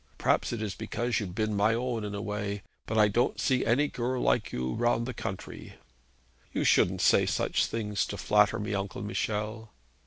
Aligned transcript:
Perhaps 0.17 0.51
it 0.51 0.63
is 0.63 0.73
because 0.73 1.19
you've 1.19 1.35
been 1.35 1.55
my 1.55 1.75
own 1.75 2.03
in 2.03 2.15
a 2.15 2.23
way, 2.23 2.63
but 2.87 2.97
I 2.97 3.07
don't 3.07 3.39
see 3.39 3.63
any 3.63 3.87
girl 3.87 4.19
like 4.19 4.51
you 4.51 4.73
round 4.73 5.05
the 5.05 5.13
country.' 5.13 5.75
'You 6.51 6.63
shouldn't 6.63 7.01
say 7.01 7.27
such 7.27 7.67
things 7.67 8.07
to 8.07 8.17
flatter 8.17 8.59
me, 8.59 8.73
Uncle 8.73 9.03
Michel.' 9.03 9.71